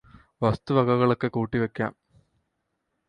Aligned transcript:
വസ്തുവകകളൊക്കെ 0.41 1.27
കൂട്ടിവയ്ക്കാം 1.27 1.93